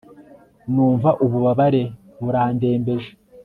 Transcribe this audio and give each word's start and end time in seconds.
numva 0.73 1.09
ububabare 1.25 1.83
burandembeje 2.23 3.11